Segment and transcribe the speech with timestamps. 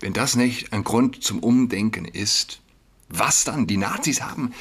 [0.00, 2.60] Wenn das nicht ein Grund zum Umdenken ist,
[3.10, 3.66] was dann?
[3.66, 4.54] Die Nazis haben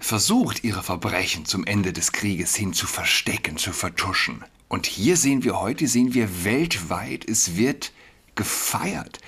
[0.00, 4.42] versucht, ihre Verbrechen zum Ende des Krieges hin zu verstecken, zu vertuschen.
[4.68, 7.92] Und hier sehen wir heute, sehen wir weltweit, es wird
[8.36, 9.18] gefeiert.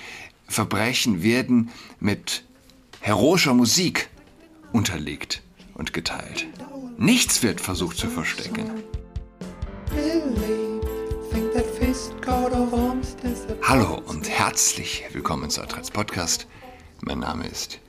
[0.47, 2.45] Verbrechen werden mit
[3.01, 4.09] heroischer Musik
[4.73, 5.43] unterlegt
[5.75, 6.47] und geteilt.
[6.97, 8.71] Nichts wird versucht zu verstecken.
[13.69, 16.47] Hallo und herzlich willkommen zu Adrats Podcast.
[17.03, 17.81] Mein Name ist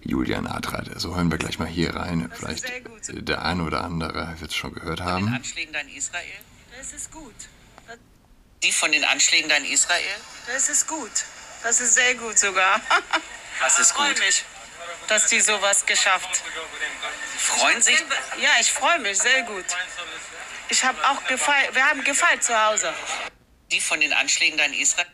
[0.00, 0.88] Julian Adrat.
[0.98, 2.26] So hören wir gleich mal hier rein.
[2.30, 2.72] Das Vielleicht
[3.10, 5.24] der eine oder andere wird es schon gehört haben.
[5.24, 6.38] Von den Anschlägen da in Israel?
[6.78, 7.34] Das ist gut.
[8.62, 10.16] Die von den Anschlägen da in Israel?
[10.46, 11.12] Das ist gut.
[11.62, 12.80] Das ist sehr gut sogar.
[13.60, 14.20] Was ist Ich freue gut?
[14.20, 14.42] mich,
[15.06, 16.42] dass die sowas geschafft.
[17.36, 18.02] Freuen sich?
[18.40, 19.66] Ja, ich freue mich sehr gut.
[20.70, 21.74] Ich habe auch gefeiert.
[21.74, 22.90] Wir haben gefeiert zu Hause.
[23.70, 25.06] Die von den Anschlägen da in Israel?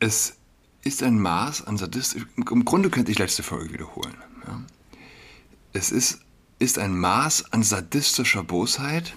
[0.00, 0.34] Es
[0.82, 2.24] ist ein Maß an Sadismus.
[2.36, 4.16] Im Grunde könnte ich letzte Folge wiederholen.
[4.46, 4.62] Ja.
[5.72, 6.20] Es ist,
[6.58, 9.14] ist ein Maß an sadistischer Bosheit,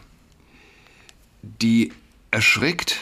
[1.42, 1.92] die
[2.32, 3.00] erschrickt.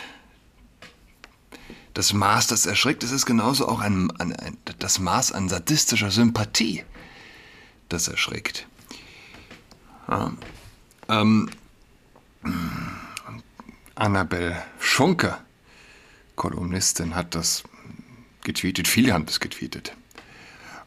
[1.94, 6.10] Das Maß, das erschrickt, es ist genauso auch ein, ein, ein, das Maß an sadistischer
[6.10, 6.86] Sympathie,
[7.90, 8.68] das erschrickt.
[10.08, 10.32] Ja.
[11.10, 11.50] Ähm,
[13.96, 15.38] Annabel Schunke,
[16.36, 17.64] Kolumnistin, hat das
[18.44, 18.88] getweetet.
[18.88, 19.94] Viele haben das getweetet.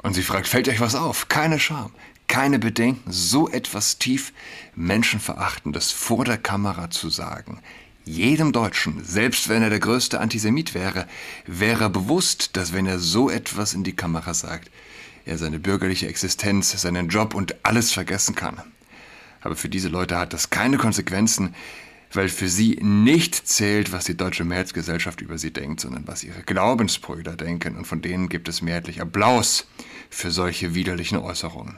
[0.03, 1.29] Und sie fragt, fällt euch was auf?
[1.29, 1.93] Keine Scham,
[2.29, 4.33] keine Bedenken, so etwas tief
[4.75, 7.61] Menschenverachtendes vor der Kamera zu sagen.
[8.05, 11.09] Jedem Deutschen, selbst wenn er der größte Antisemit wäre,
[11.47, 14.71] wäre bewusst, dass wenn er so etwas in die Kamera sagt,
[15.25, 18.61] er seine bürgerliche Existenz, seinen Job und alles vergessen kann.
[19.41, 21.55] Aber für diese Leute hat das keine Konsequenzen,
[22.15, 26.43] weil für sie nicht zählt, was die deutsche Mehrheitsgesellschaft über sie denkt, sondern was ihre
[26.43, 27.77] Glaubensbrüder denken.
[27.77, 29.67] Und von denen gibt es mehrheitlich Applaus
[30.11, 31.77] für solche widerlichen Äußerungen.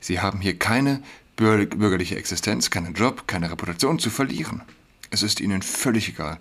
[0.00, 1.02] Sie haben hier keine
[1.36, 4.62] bür bürgerliche Existenz, keinen Job, keine Reputation zu verlieren.
[5.10, 6.38] Es ist ihnen völlig egal,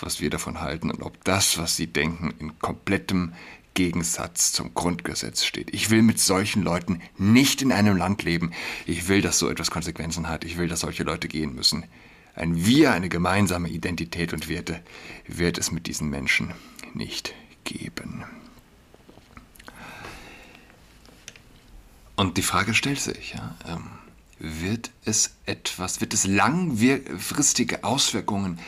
[0.00, 3.32] was wir davon halten und ob das, was sie denken, in komplettem
[3.74, 5.72] Gegensatz zum Grundgesetz steht.
[5.72, 8.52] Ich will mit solchen Leuten nicht in einem Land leben.
[8.86, 10.44] Ich will, dass so etwas Konsequenzen hat.
[10.44, 11.84] Ich will, dass solche Leute gehen müssen.
[12.36, 14.82] Ein Wir, eine gemeinsame Identität und Werte
[15.26, 16.52] wird es mit diesen Menschen
[16.92, 18.24] nicht geben.
[22.14, 23.90] Und die Frage stellt sich, ja, ähm,
[24.38, 28.58] wird es etwas, wird es langfristige Auswirkungen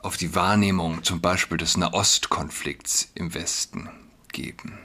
[0.00, 3.90] auf die Wahrnehmung zum Beispiel des Nahostkonflikts im Westen
[4.30, 4.78] geben?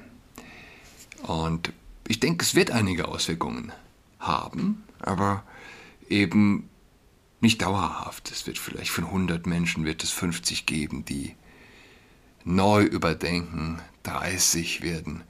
[1.22, 1.72] Und
[2.08, 3.72] ich denke, es wird einige Auswirkungen
[4.20, 5.44] haben, aber
[6.10, 6.68] eben
[7.40, 8.32] nicht dauerhaft.
[8.32, 11.36] Es wird vielleicht von 100 Menschen wird es 50 geben, die
[12.44, 15.24] neu überdenken, 30 werden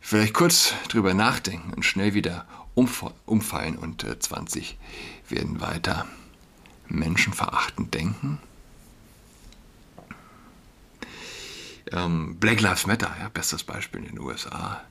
[0.00, 4.76] vielleicht kurz drüber nachdenken und schnell wieder umfallen und äh, 20
[5.28, 6.06] werden weiter
[6.88, 8.38] menschenverachtend denken.
[11.92, 14.82] Ähm, Black Lives Matter, ja, bestes Beispiel in den USA.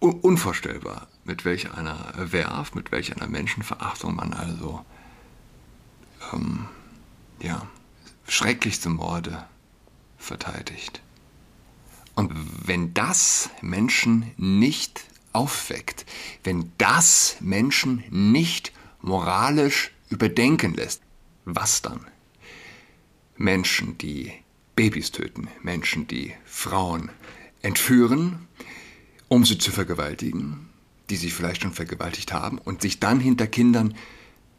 [0.00, 4.84] Unvorstellbar, mit welch einer Werf, mit welch einer Menschenverachtung man also
[6.32, 6.66] ähm,
[7.40, 7.66] ja,
[8.28, 9.44] schrecklichste Morde
[10.18, 11.02] verteidigt.
[12.14, 12.32] Und
[12.66, 16.06] wenn das Menschen nicht aufweckt,
[16.44, 18.72] wenn das Menschen nicht
[19.02, 21.02] moralisch überdenken lässt,
[21.44, 22.00] was dann?
[23.36, 24.32] Menschen, die
[24.76, 27.10] Babys töten, Menschen, die Frauen
[27.60, 28.48] entführen,
[29.28, 30.70] um sie zu vergewaltigen,
[31.10, 33.94] die sie vielleicht schon vergewaltigt haben und sich dann hinter Kindern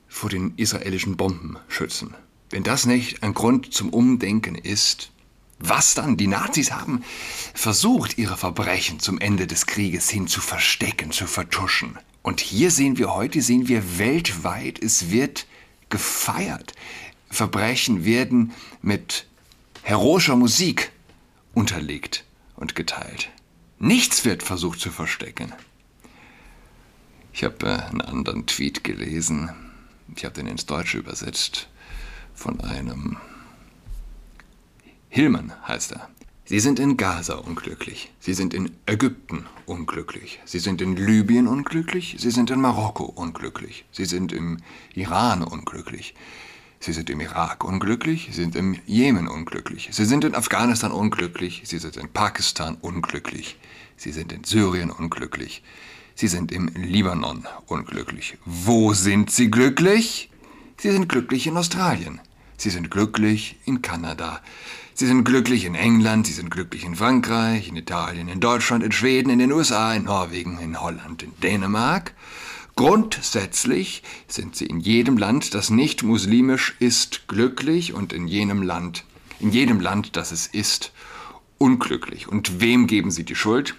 [0.07, 2.15] vor den israelischen Bomben schützen.
[2.49, 5.11] Wenn das nicht ein Grund zum Umdenken ist,
[5.59, 6.17] was dann?
[6.17, 7.03] Die Nazis haben
[7.53, 11.97] versucht, ihre Verbrechen zum Ende des Krieges hin zu verstecken, zu vertuschen.
[12.21, 15.47] Und hier sehen wir heute, sehen wir weltweit, es wird
[15.89, 16.73] gefeiert.
[17.29, 19.27] Verbrechen werden mit
[19.81, 20.91] heroischer Musik
[21.53, 22.23] unterlegt
[22.55, 23.29] und geteilt.
[23.79, 25.53] Nichts wird versucht zu verstecken.
[27.37, 29.51] Ich habe äh, einen anderen Tweet gelesen.
[30.15, 31.67] Ich habe den ins Deutsche übersetzt
[32.33, 33.17] von einem
[35.09, 36.09] Hillmann heißt er.
[36.45, 38.11] Sie sind in Gaza unglücklich.
[38.19, 40.39] Sie sind in Ägypten unglücklich.
[40.45, 42.15] Sie sind in Libyen unglücklich.
[42.17, 43.85] Sie sind in Marokko unglücklich.
[43.91, 44.57] Sie sind im
[44.95, 46.15] Iran unglücklich.
[46.79, 48.29] Sie sind im Irak unglücklich.
[48.31, 49.89] Sie sind im Jemen unglücklich.
[49.91, 51.61] Sie sind in Afghanistan unglücklich.
[51.65, 53.59] Sie sind in Pakistan unglücklich.
[53.95, 55.61] Sie sind in Syrien unglücklich.
[56.19, 58.39] Sie sind im Libanon unglücklich.
[58.43, 60.31] Wo sind sie glücklich?
[60.77, 62.19] Sie sind glücklich in Australien.
[62.57, 64.41] Sie sind glücklich in Kanada.
[64.95, 68.91] Sie sind glücklich in England, sie sind glücklich in Frankreich, in Italien, in Deutschland, in
[68.91, 72.15] Schweden, in den USA, in Norwegen, in Holland, in Dänemark.
[72.75, 79.05] Grundsätzlich sind sie in jedem Land, das nicht muslimisch ist, glücklich und in jenem Land,
[79.39, 80.93] in jedem Land, das es ist,
[81.59, 82.27] unglücklich.
[82.27, 83.75] Und wem geben sie die Schuld?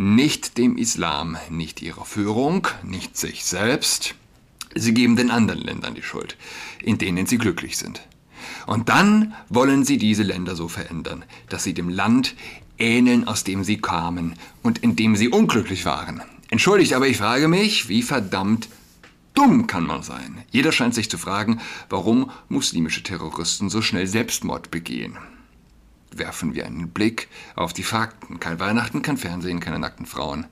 [0.00, 4.14] Nicht dem Islam, nicht ihrer Führung, nicht sich selbst.
[4.76, 6.36] Sie geben den anderen Ländern die Schuld,
[6.80, 8.06] in denen sie glücklich sind.
[8.68, 12.36] Und dann wollen sie diese Länder so verändern, dass sie dem Land
[12.78, 16.22] ähneln, aus dem sie kamen und in dem sie unglücklich waren.
[16.48, 18.68] Entschuldigt, aber ich frage mich, wie verdammt
[19.34, 20.44] dumm kann man sein?
[20.52, 21.60] Jeder scheint sich zu fragen,
[21.90, 25.18] warum muslimische Terroristen so schnell Selbstmord begehen.
[26.18, 28.40] Werfen wir einen Blick auf die Fakten.
[28.40, 30.46] Kein Weihnachten, kein Fernsehen, keine nackten Frauen,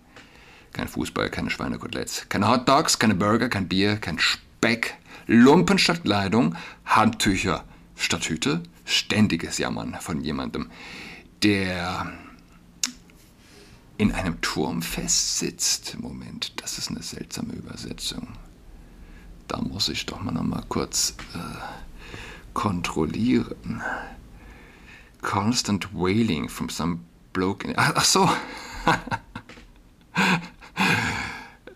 [0.72, 4.94] kein Fußball, keine Schweinekoteletts, keine Hotdogs, keine Burger, kein Bier, kein Speck,
[5.26, 6.54] Lumpen statt Kleidung,
[6.84, 7.64] Handtücher
[7.96, 10.70] statt Hüte ständiges Jammern von jemandem,
[11.42, 12.12] der
[13.98, 15.96] in einem Turm festsitzt.
[15.98, 18.28] Moment, das ist eine seltsame Übersetzung.
[19.48, 21.38] Da muss ich doch mal noch mal kurz äh,
[22.54, 23.82] kontrollieren.
[25.22, 27.00] Constant wailing from some
[27.32, 27.64] bloke.
[27.64, 28.30] In, ach, ach so.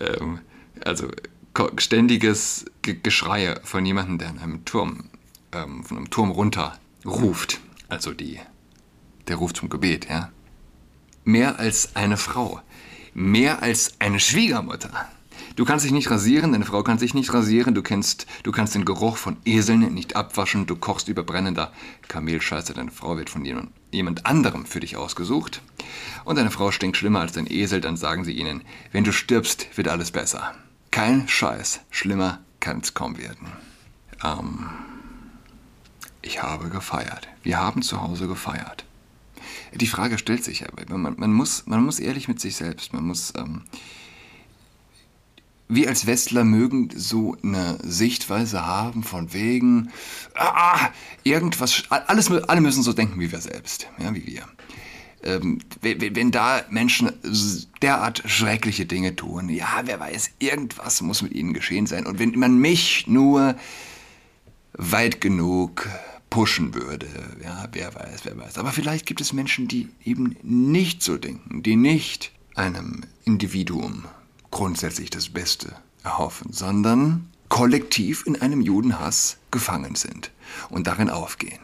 [0.01, 0.41] ähm,
[0.85, 1.09] also
[1.79, 5.11] ständiges Geschreie von jemandem, der in einem Turm
[5.53, 8.41] ähm, von einem Turm runter ruft, also die,
[9.29, 10.31] der ruft zum Gebet, ja.
[11.25, 12.61] Mehr als eine Frau,
[13.15, 15.09] mehr als eine Schwiegermutter.
[15.61, 18.75] Du kannst dich nicht rasieren, deine Frau kann sich nicht rasieren, du kennst, du kannst
[18.75, 21.71] den Geruch von Eseln nicht abwaschen, du kochst über brennender
[22.09, 25.61] Kamelscheiße, deine Frau wird von jemand, anderem für dich ausgesucht.
[26.25, 28.63] Und deine Frau stinkt schlimmer als dein Esel, dann sagen sie ihnen,
[28.93, 30.55] wenn du stirbst, wird alles besser.
[30.93, 33.53] Kein Scheiß, schlimmer kann es kaum werden.
[34.25, 34.67] Ähm,
[36.23, 37.29] ich habe gefeiert.
[37.43, 38.87] Wir haben zu Hause gefeiert.
[39.75, 43.05] Die Frage stellt sich aber, man, man, muss, man muss ehrlich mit sich selbst, man
[43.05, 43.65] muss, ähm,
[45.71, 49.91] wir als Westler mögen so eine Sichtweise haben von wegen,
[50.35, 50.91] ah,
[51.23, 54.43] irgendwas, alles, alle müssen so denken wie wir selbst, ja, wie wir.
[55.23, 57.13] Ähm, wenn, wenn da Menschen
[57.83, 62.07] derart schreckliche Dinge tun, ja, wer weiß, irgendwas muss mit ihnen geschehen sein.
[62.07, 63.55] Und wenn man mich nur
[64.73, 65.89] weit genug
[66.31, 67.07] pushen würde.
[67.43, 68.57] Ja, wer weiß, wer weiß.
[68.59, 74.05] Aber vielleicht gibt es Menschen, die eben nicht so denken, die nicht einem Individuum
[74.51, 80.31] grundsätzlich das Beste erhoffen, sondern kollektiv in einem Judenhass gefangen sind
[80.69, 81.61] und darin aufgehen.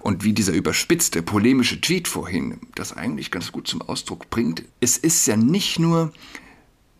[0.00, 4.96] Und wie dieser überspitzte, polemische Tweet vorhin das eigentlich ganz gut zum Ausdruck bringt, es
[4.96, 6.12] ist ja nicht nur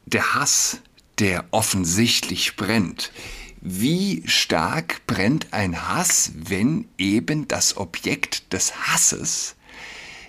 [0.06, 0.80] der Hass,
[1.18, 3.12] der offensichtlich brennt
[3.60, 9.54] wie stark brennt ein Hass, wenn eben das Objekt des Hasses,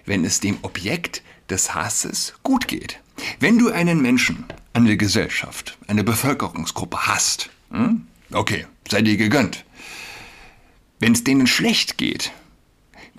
[0.06, 3.00] wenn es dem Objekt des Hasses gut geht.
[3.39, 8.07] Wenn du einen Menschen, eine Gesellschaft, eine Bevölkerungsgruppe hast, hm?
[8.31, 9.65] okay, sei dir gegönnt.
[11.00, 12.31] Wenn es denen schlecht geht,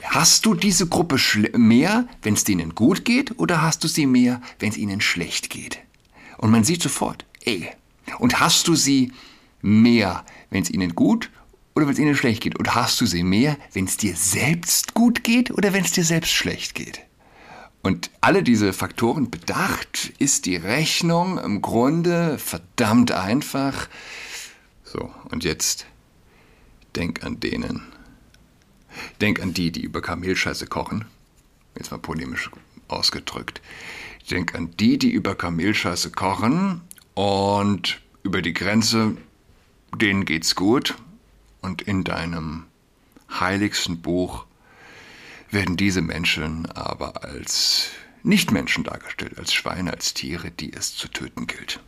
[0.02, 1.16] hast du diese Gruppe
[1.56, 5.50] mehr, wenn es denen gut geht, oder hast du sie mehr, wenn es ihnen schlecht
[5.50, 5.78] geht?
[6.38, 7.69] Und man sieht sofort, ey,
[8.19, 9.12] und hast du sie
[9.60, 11.31] mehr, wenn es ihnen gut
[11.75, 12.58] oder wenn es ihnen schlecht geht?
[12.58, 16.05] Und hast du sie mehr, wenn es dir selbst gut geht oder wenn es dir
[16.05, 17.00] selbst schlecht geht?
[17.82, 23.89] Und alle diese Faktoren bedacht, ist die Rechnung im Grunde verdammt einfach.
[24.84, 25.86] So, und jetzt
[26.94, 27.82] denk an denen.
[29.20, 31.06] Denk an die, die über Kamelscheiße kochen.
[31.77, 32.51] Jetzt mal polemisch
[32.89, 33.60] ausgedrückt.
[34.31, 36.82] Denk an die, die über Kamelscheiße kochen
[37.15, 39.17] und über die Grenze
[39.96, 40.94] denen geht's gut
[41.60, 42.65] und in deinem
[43.31, 44.46] heiligsten Buch
[45.53, 47.91] werden diese Menschen aber als
[48.23, 51.81] Nichtmenschen dargestellt, als Schweine, als Tiere, die es zu töten gilt.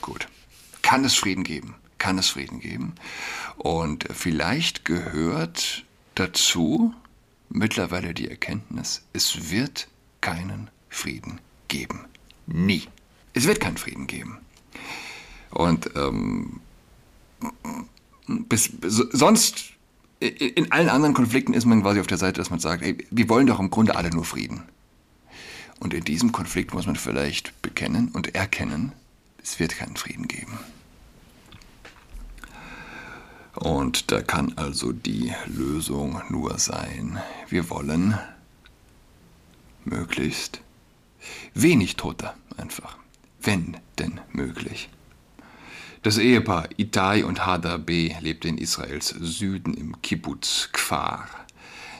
[0.00, 0.28] Gut.
[0.82, 1.74] Kann es Frieden geben?
[1.98, 2.94] Kann es Frieden geben?
[3.56, 6.94] Und vielleicht gehört dazu
[7.50, 9.88] mittlerweile die Erkenntnis, es wird
[10.20, 12.06] keinen Frieden geben.
[12.46, 12.88] Nie.
[13.34, 14.38] Es wird keinen Frieden geben.
[15.50, 16.60] Und ähm,
[18.26, 19.72] bis, sonst
[20.20, 23.28] in allen anderen Konflikten ist man quasi auf der Seite, dass man sagt, ey, wir
[23.28, 24.64] wollen doch im Grunde alle nur Frieden.
[25.80, 28.92] Und in diesem Konflikt muss man vielleicht bekennen und erkennen,
[29.42, 30.58] es wird keinen Frieden geben.
[33.54, 38.18] Und da kann also die Lösung nur sein, wir wollen
[39.84, 40.60] möglichst
[41.54, 42.98] wenig Tote einfach,
[43.40, 44.88] wenn denn möglich.
[46.02, 48.14] Das Ehepaar Itai und Hada B.
[48.20, 51.26] lebte in Israels Süden im Kibbutz Kfar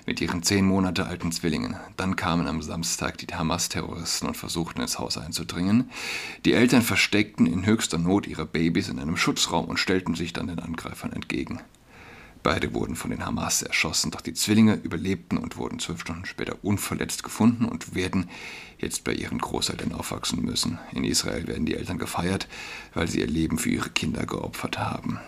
[0.07, 1.76] mit ihren zehn Monate alten Zwillingen.
[1.97, 5.90] Dann kamen am Samstag die Hamas-Terroristen und versuchten ins Haus einzudringen.
[6.45, 10.47] Die Eltern versteckten in höchster Not ihre Babys in einem Schutzraum und stellten sich dann
[10.47, 11.61] den Angreifern entgegen.
[12.42, 16.57] Beide wurden von den Hamas erschossen, doch die Zwillinge überlebten und wurden zwölf Stunden später
[16.62, 18.30] unverletzt gefunden und werden
[18.78, 20.78] jetzt bei ihren Großeltern aufwachsen müssen.
[20.92, 22.49] In Israel werden die Eltern gefeiert,
[22.95, 25.18] weil sie ihr Leben für ihre Kinder geopfert haben.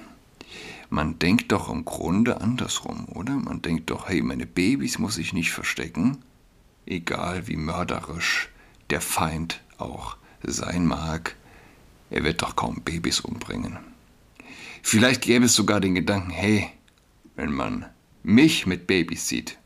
[0.88, 3.34] Man denkt doch im Grunde andersrum, oder?
[3.34, 6.18] Man denkt doch, hey, meine Babys muss ich nicht verstecken,
[6.86, 8.48] egal wie mörderisch
[8.90, 11.36] der Feind auch sein mag,
[12.10, 13.78] er wird doch kaum Babys umbringen.
[14.82, 16.70] Vielleicht gäbe es sogar den Gedanken, hey,
[17.40, 17.86] wenn man
[18.22, 19.56] mich mit Babys sieht,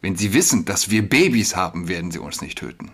[0.00, 2.90] wenn sie wissen, dass wir Babys haben, werden sie uns nicht töten.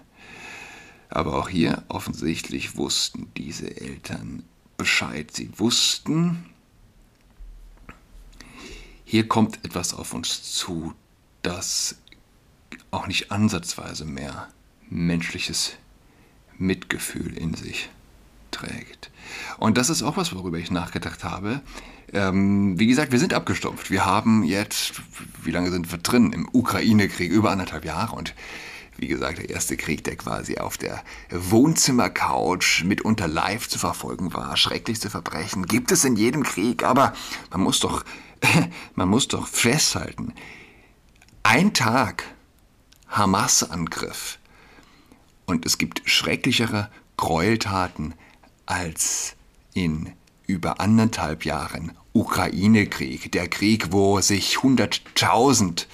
[1.09, 4.43] Aber auch hier offensichtlich wussten diese Eltern
[4.77, 5.31] Bescheid.
[5.31, 6.47] Sie wussten,
[9.05, 10.95] hier kommt etwas auf uns zu,
[11.43, 11.97] das
[12.91, 14.49] auch nicht ansatzweise mehr
[14.91, 15.77] menschliches
[16.59, 17.89] Mitgefühl in sich
[18.51, 18.92] trägt.
[19.63, 21.61] Und das ist auch was, worüber ich nachgedacht habe.
[22.13, 23.93] Ähm, wie gesagt, wir sind abgestumpft.
[23.93, 24.95] Wir haben jetzt,
[25.45, 26.33] wie lange sind wir drin?
[26.33, 28.35] Im Ukraine-Krieg über anderthalb Jahre und
[28.97, 34.57] wie gesagt, der erste Krieg, der quasi auf der Wohnzimmercouch mitunter live zu verfolgen war.
[34.57, 37.13] Schrecklichste Verbrechen gibt es in jedem Krieg, aber
[37.53, 38.05] man muss doch
[38.97, 40.35] man muss doch festhalten,
[41.45, 42.25] ein Tag
[43.07, 44.41] Hamas-Angriff
[45.47, 48.15] und es gibt schrecklichere Gräueltaten
[48.67, 49.37] als
[49.75, 50.13] in
[50.47, 55.89] über anderthalb Jahren Ukraine-Krieg, der Krieg, wo sich hunderttausend,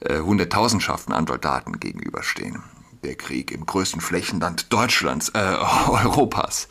[0.00, 2.62] äh, hunderttausendschaften an Soldaten gegenüberstehen.
[3.02, 5.38] Der Krieg im größten Flächenland Deutschlands, äh,
[5.88, 6.68] Europas,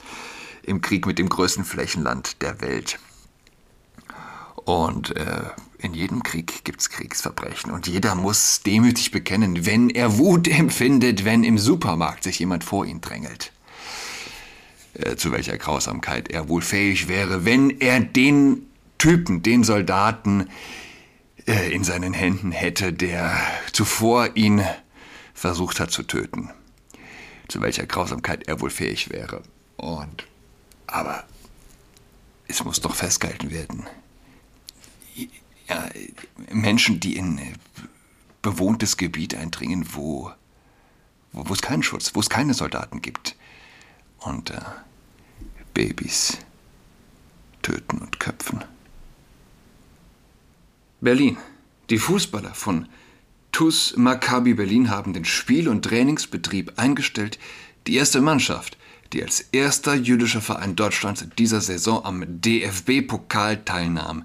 [0.63, 2.99] im Krieg mit dem größten Flächenland der Welt.
[4.65, 10.19] Und äh, in jedem Krieg gibt es Kriegsverbrechen und jeder muss demütig bekennen, wenn er
[10.19, 13.51] Wut empfindet, wenn im Supermarkt sich jemand vor ihn drängelt.
[14.93, 18.67] Äh, zu welcher Grausamkeit er wohl fähig wäre, wenn er den
[18.97, 20.49] Typen, den Soldaten
[21.47, 23.35] äh, in seinen Händen hätte, der
[23.71, 24.63] zuvor ihn
[25.33, 26.49] versucht hat zu töten.
[27.47, 29.41] Zu welcher Grausamkeit er wohl fähig wäre.
[29.77, 30.27] Und
[30.87, 31.23] aber
[32.47, 33.87] es muss doch festgehalten werden,
[35.69, 35.89] ja,
[36.51, 37.39] Menschen, die in
[38.41, 40.31] bewohntes Gebiet eindringen, wo,
[41.31, 43.35] wo es keinen Schutz, wo es keine Soldaten gibt.
[44.21, 44.59] Und äh,
[45.73, 46.37] Babys
[47.61, 48.63] töten und köpfen.
[50.99, 51.37] Berlin.
[51.89, 52.87] Die Fußballer von
[53.51, 57.37] TUS Maccabi Berlin haben den Spiel- und Trainingsbetrieb eingestellt.
[57.87, 58.77] Die erste Mannschaft,
[59.11, 64.23] die als erster jüdischer Verein Deutschlands in dieser Saison am DFB-Pokal teilnahm,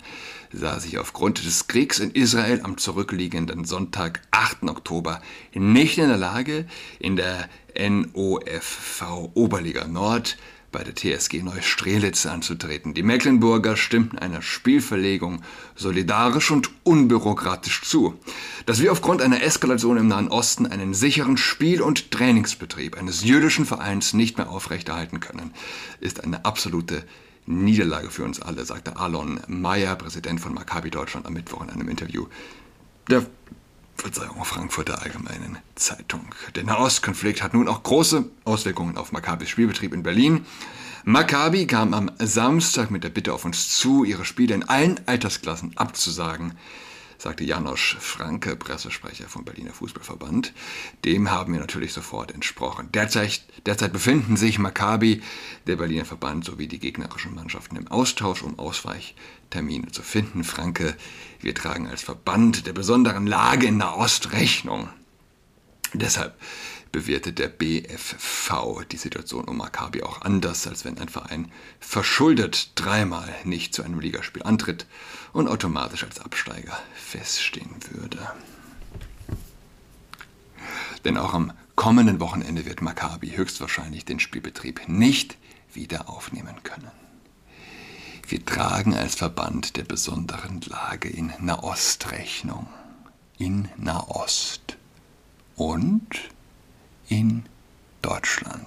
[0.58, 4.64] sah sich aufgrund des Kriegs in Israel am zurückliegenden Sonntag, 8.
[4.64, 5.20] Oktober,
[5.54, 6.66] nicht in der Lage,
[6.98, 7.48] in der
[7.78, 10.38] NOFV Oberliga Nord
[10.72, 12.92] bei der TSG Neustrelitz anzutreten.
[12.92, 15.42] Die Mecklenburger stimmten einer Spielverlegung
[15.74, 18.18] solidarisch und unbürokratisch zu.
[18.66, 23.64] Dass wir aufgrund einer Eskalation im Nahen Osten einen sicheren Spiel- und Trainingsbetrieb eines jüdischen
[23.64, 25.52] Vereins nicht mehr aufrechterhalten können,
[26.00, 27.04] ist eine absolute
[27.46, 31.88] Niederlage für uns alle, sagte Alon Mayer, Präsident von Maccabi Deutschland, am Mittwoch in einem
[31.88, 32.26] Interview
[33.08, 33.24] der
[33.96, 36.34] Verzeihung, Frankfurter Allgemeinen Zeitung.
[36.54, 40.44] Der Nahostkonflikt hat nun auch große Auswirkungen auf Maccabis Spielbetrieb in Berlin.
[41.04, 45.76] Maccabi kam am Samstag mit der Bitte auf uns zu, ihre Spiele in allen Altersklassen
[45.76, 46.54] abzusagen
[47.18, 50.52] sagte Janosch Franke, Pressesprecher vom Berliner Fußballverband.
[51.04, 52.90] Dem haben wir natürlich sofort entsprochen.
[52.92, 55.22] Derzeit, derzeit befinden sich Maccabi,
[55.66, 60.44] der Berliner Verband sowie die gegnerischen Mannschaften im Austausch, um Ausweichtermine zu finden.
[60.44, 60.96] Franke,
[61.40, 64.88] wir tragen als Verband der besonderen Lage in Nahost Rechnung.
[65.94, 66.34] Deshalb
[66.96, 73.28] bewertet der BFV die Situation um Maccabi auch anders, als wenn ein Verein verschuldet dreimal
[73.44, 74.86] nicht zu einem Ligaspiel antritt
[75.34, 78.30] und automatisch als Absteiger feststehen würde.
[81.04, 85.36] Denn auch am kommenden Wochenende wird Maccabi höchstwahrscheinlich den Spielbetrieb nicht
[85.74, 86.90] wieder aufnehmen können.
[88.26, 92.66] Wir tragen als Verband der besonderen Lage in Nahost Rechnung.
[93.36, 94.78] In Nahost.
[95.56, 96.30] Und
[97.08, 97.44] in
[98.02, 98.66] Deutschland,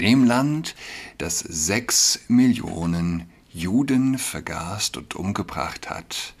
[0.00, 0.74] dem Land,
[1.18, 6.34] das sechs Millionen Juden vergast und umgebracht hat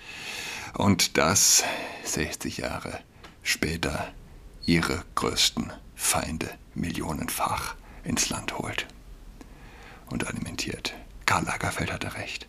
[0.74, 1.64] und das
[2.04, 3.00] 60 Jahre
[3.42, 4.12] später
[4.66, 8.86] ihre größten Feinde millionenfach ins Land holt
[10.10, 10.94] und alimentiert.
[11.24, 12.46] Karl Lagerfeld hatte recht.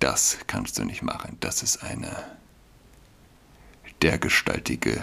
[0.00, 1.36] Das kannst du nicht machen.
[1.40, 2.10] Das ist eine
[4.02, 5.02] dergestaltige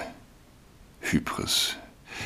[1.02, 1.78] Hybris,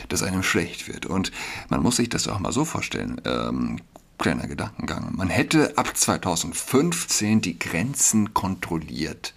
[0.08, 1.05] dass einem schlecht wird.
[1.05, 1.31] Und
[1.69, 3.22] man muss sich das auch mal so vorstellen.
[3.25, 3.79] Ähm,
[4.17, 5.15] kleiner Gedankengang.
[5.15, 9.34] Man hätte ab 2015 die Grenzen kontrolliert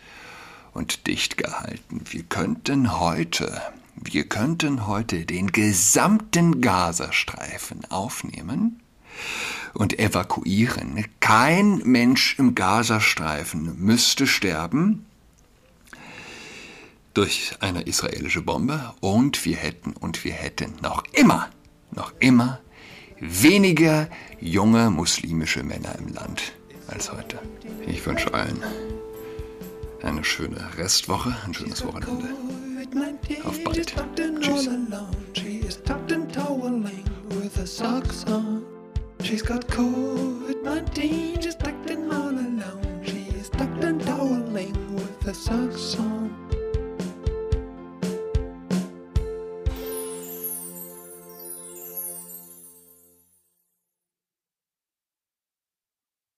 [0.72, 2.02] und dicht gehalten.
[2.10, 3.62] Wir könnten heute,
[3.96, 8.80] wir könnten heute den gesamten Gazastreifen aufnehmen
[9.74, 11.04] und evakuieren.
[11.20, 15.06] Kein Mensch im Gazastreifen müsste sterben
[17.14, 21.50] durch eine israelische Bombe und wir hätten und wir hätten noch immer,
[21.90, 22.60] noch immer
[23.20, 24.08] weniger
[24.40, 26.52] junge muslimische Männer im Land
[26.88, 27.38] als heute.
[27.86, 28.62] Ich wünsche allen
[30.02, 32.28] eine schöne Restwoche, ein schönes Wochenende.
[33.44, 33.94] Auf bald.
[34.40, 34.68] Tschüss.
[39.22, 43.02] She's got COVID-19, she's tucked in all alone.
[43.04, 46.21] She tucked and toweling with her socks on.